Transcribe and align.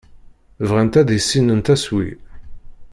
Bɣant 0.67 0.93
ad 1.01 1.09
issinent 1.17 1.73
asewwi. 1.73 2.09